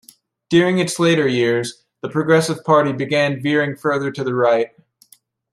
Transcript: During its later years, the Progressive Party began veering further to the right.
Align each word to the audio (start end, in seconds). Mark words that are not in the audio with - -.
During 0.49 0.79
its 0.79 0.97
later 0.97 1.27
years, 1.27 1.83
the 2.01 2.09
Progressive 2.09 2.63
Party 2.63 2.91
began 2.91 3.39
veering 3.39 3.75
further 3.75 4.09
to 4.09 4.23
the 4.23 4.33
right. 4.33 4.71